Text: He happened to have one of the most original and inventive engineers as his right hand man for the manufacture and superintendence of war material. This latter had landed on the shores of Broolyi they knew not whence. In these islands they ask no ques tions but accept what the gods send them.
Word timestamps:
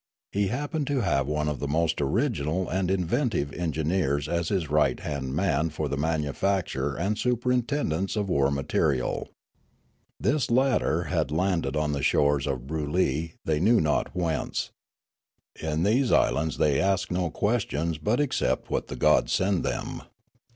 He 0.31 0.47
happened 0.47 0.87
to 0.87 1.01
have 1.01 1.27
one 1.27 1.47
of 1.47 1.59
the 1.59 1.67
most 1.67 2.01
original 2.01 2.67
and 2.67 2.89
inventive 2.89 3.53
engineers 3.53 4.27
as 4.27 4.49
his 4.49 4.67
right 4.67 4.99
hand 4.99 5.35
man 5.35 5.69
for 5.69 5.87
the 5.87 5.95
manufacture 5.95 6.95
and 6.95 7.19
superintendence 7.19 8.15
of 8.15 8.27
war 8.27 8.49
material. 8.49 9.29
This 10.19 10.49
latter 10.49 11.03
had 11.03 11.29
landed 11.29 11.75
on 11.75 11.91
the 11.91 12.01
shores 12.01 12.47
of 12.47 12.65
Broolyi 12.65 13.33
they 13.45 13.59
knew 13.59 13.79
not 13.79 14.15
whence. 14.15 14.71
In 15.61 15.83
these 15.83 16.11
islands 16.11 16.57
they 16.57 16.81
ask 16.81 17.11
no 17.11 17.29
ques 17.29 17.65
tions 17.69 17.99
but 17.99 18.19
accept 18.19 18.71
what 18.71 18.87
the 18.87 18.95
gods 18.95 19.31
send 19.31 19.63
them. 19.63 20.01